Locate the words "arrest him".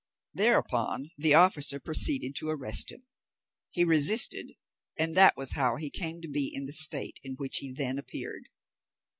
2.49-3.05